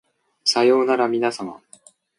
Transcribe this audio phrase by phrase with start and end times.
[0.43, 1.61] さようならみなさま